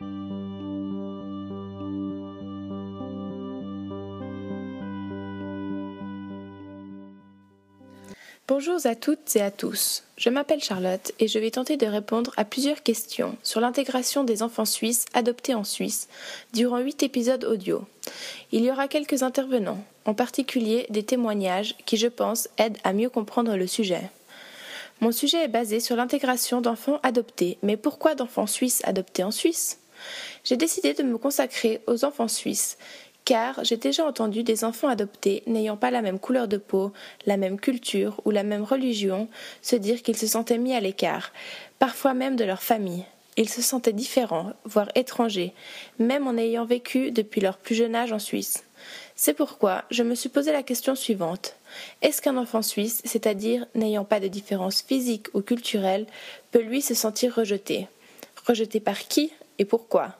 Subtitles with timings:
[0.00, 0.08] Bonjour
[8.84, 10.02] à toutes et à tous.
[10.18, 14.42] Je m'appelle Charlotte et je vais tenter de répondre à plusieurs questions sur l'intégration des
[14.42, 16.08] enfants suisses adoptés en Suisse
[16.52, 17.86] durant huit épisodes audio.
[18.52, 23.08] Il y aura quelques intervenants, en particulier des témoignages qui, je pense, aident à mieux
[23.08, 24.10] comprendre le sujet.
[25.00, 29.78] Mon sujet est basé sur l'intégration d'enfants adoptés, mais pourquoi d'enfants suisses adoptés en Suisse?
[30.44, 32.78] J'ai décidé de me consacrer aux enfants suisses
[33.26, 36.92] car j'ai déjà entendu des enfants adoptés n'ayant pas la même couleur de peau,
[37.26, 39.28] la même culture ou la même religion
[39.62, 41.32] se dire qu'ils se sentaient mis à l'écart,
[41.80, 43.04] parfois même de leur famille.
[43.36, 45.52] Ils se sentaient différents, voire étrangers,
[45.98, 48.64] même en ayant vécu depuis leur plus jeune âge en Suisse.
[49.14, 51.56] C'est pourquoi je me suis posé la question suivante.
[52.02, 56.06] Est-ce qu'un enfant suisse, c'est-à-dire n'ayant pas de différence physique ou culturelle,
[56.50, 57.88] peut lui se sentir rejeté?
[58.46, 59.32] Rejeté par qui?
[59.58, 60.16] Et pourquoi?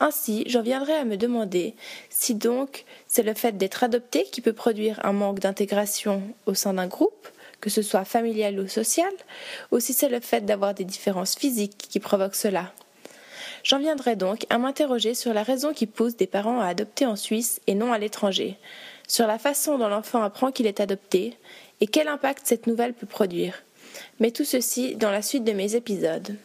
[0.00, 1.74] Ainsi, j'en viendrai à me demander
[2.08, 6.74] si donc c'est le fait d'être adopté qui peut produire un manque d'intégration au sein
[6.74, 7.28] d'un groupe,
[7.60, 9.12] que ce soit familial ou social,
[9.72, 12.72] ou si c'est le fait d'avoir des différences physiques qui provoquent cela.
[13.64, 17.16] J'en viendrai donc à m'interroger sur la raison qui pousse des parents à adopter en
[17.16, 18.56] Suisse et non à l'étranger,
[19.08, 21.36] sur la façon dont l'enfant apprend qu'il est adopté,
[21.80, 23.62] et quel impact cette nouvelle peut produire.
[24.20, 26.36] Mais tout ceci dans la suite de mes épisodes.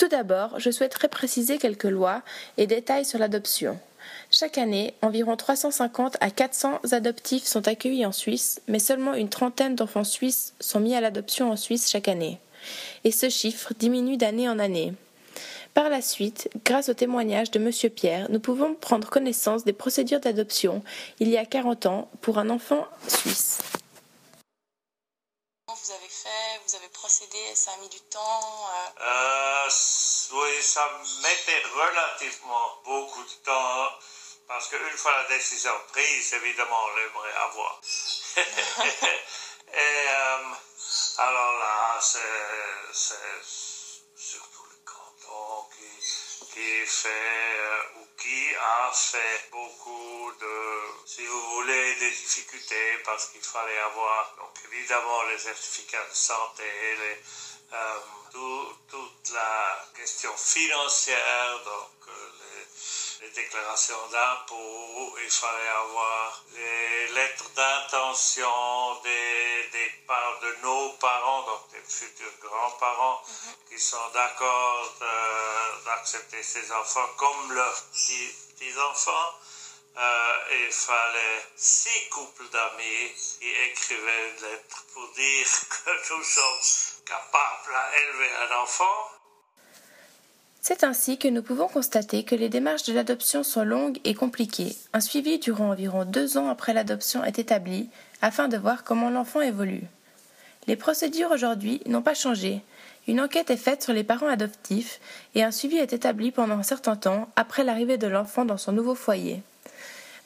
[0.00, 2.22] Tout d'abord, je souhaiterais préciser quelques lois
[2.56, 3.78] et détails sur l'adoption.
[4.30, 9.74] Chaque année, environ 350 à 400 adoptifs sont accueillis en Suisse, mais seulement une trentaine
[9.74, 12.38] d'enfants suisses sont mis à l'adoption en Suisse chaque année.
[13.04, 14.94] Et ce chiffre diminue d'année en année.
[15.74, 17.70] Par la suite, grâce au témoignage de M.
[17.90, 20.82] Pierre, nous pouvons prendre connaissance des procédures d'adoption
[21.18, 23.58] il y a 40 ans pour un enfant suisse
[25.90, 29.00] vous avez fait, vous avez procédé, ça a mis du temps euh...
[29.00, 29.68] Euh,
[30.32, 30.88] Oui, ça
[31.20, 33.88] mettait relativement beaucoup de temps
[34.46, 37.80] parce qu'une fois la décision prise, évidemment, on l'aimerait avoir.
[38.36, 40.54] Et euh,
[41.18, 43.42] alors là, c'est
[44.14, 45.66] surtout le canton
[46.52, 47.59] qui, fait
[48.60, 55.22] a fait beaucoup de, si vous voulez, des difficultés parce qu'il fallait avoir, donc évidemment,
[55.24, 56.64] les certificats de santé,
[56.98, 57.22] les,
[57.72, 57.98] euh,
[58.88, 62.30] toute la question financière, donc euh,
[63.20, 69.29] les, les, déclarations d'impôts, il fallait avoir les lettres d'intention des,
[70.42, 73.54] de nos parents, donc des futurs grands-parents, mhm.
[73.68, 74.94] qui sont d'accord
[75.84, 79.30] d'accepter ces enfants comme leurs petits-enfants.
[79.96, 85.46] Euh, il fallait six couples d'amis qui écrivaient une lettre pour dire
[85.84, 89.20] que nous sommes capables à élever un enfant.
[90.62, 94.76] C'est ainsi que nous pouvons constater que les démarches de l'adoption sont longues et compliquées.
[94.92, 97.88] Un suivi durant environ deux ans après l'adoption est établi
[98.20, 99.88] afin de voir comment l'enfant évolue.
[100.70, 102.62] Les procédures aujourd'hui n'ont pas changé.
[103.08, 105.00] Une enquête est faite sur les parents adoptifs
[105.34, 108.70] et un suivi est établi pendant un certain temps après l'arrivée de l'enfant dans son
[108.70, 109.42] nouveau foyer.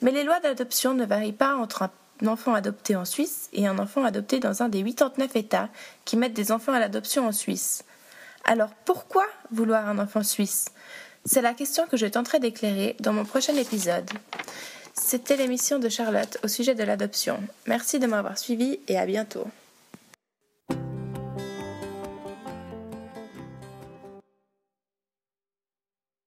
[0.03, 3.79] Mais les lois d'adoption ne varient pas entre un enfant adopté en Suisse et un
[3.79, 5.69] enfant adopté dans un des 89 États
[6.05, 7.83] qui mettent des enfants à l'adoption en Suisse.
[8.43, 10.65] Alors pourquoi vouloir un enfant suisse?
[11.25, 14.11] C'est la question que je tenterai d'éclairer dans mon prochain épisode.
[14.93, 17.39] C'était l'émission de Charlotte au sujet de l'adoption.
[17.65, 19.47] Merci de m'avoir suivi et à bientôt.